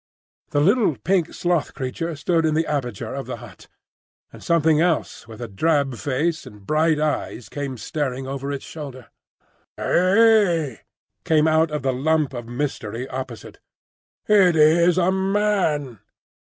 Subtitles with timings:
[0.49, 3.67] The little pink sloth creature stood in the aperture of the hut,
[4.33, 9.11] and something else with a drab face and bright eyes came staring over its shoulder.
[9.77, 10.79] "Hey!"
[11.23, 13.59] came out of the lump of mystery opposite.
[14.27, 15.99] "It is a man."